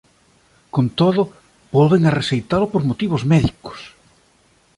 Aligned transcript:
Con 0.75 0.85
todo 0.99 1.21
volven 1.77 2.03
a 2.05 2.11
rexeitalo 2.19 2.65
por 2.73 2.81
motivos 2.89 3.21
médicos. 3.33 3.79